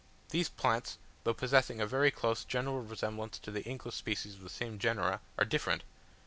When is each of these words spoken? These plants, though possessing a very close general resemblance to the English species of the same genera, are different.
These 0.29 0.49
plants, 0.49 0.97
though 1.25 1.33
possessing 1.35 1.79
a 1.79 1.85
very 1.85 2.09
close 2.09 2.43
general 2.43 2.81
resemblance 2.81 3.37
to 3.37 3.51
the 3.51 3.61
English 3.65 3.93
species 3.93 4.33
of 4.33 4.41
the 4.41 4.49
same 4.49 4.79
genera, 4.79 5.21
are 5.37 5.45
different. 5.45 5.83